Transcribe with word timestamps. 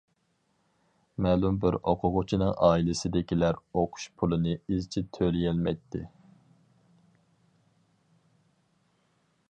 مەلۇم 1.25 1.59
بىر 1.65 1.75
ئوقۇغۇچىنىڭ 1.91 2.55
ئائىلىسىدىكىلەر 2.67 3.59
ئوقۇش 3.81 4.07
پۇلىنى 4.21 4.55
ئىزچىل 4.57 5.07
تۆلىيەلمەيتتى. 5.19 6.05